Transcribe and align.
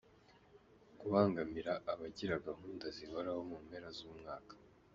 Kubangamira 0.99 1.73
abagira 1.91 2.43
gahunda 2.47 2.85
zihoraho 2.95 3.41
mu 3.49 3.57
mpera 3.65 3.89
z’umwaka. 3.97 4.53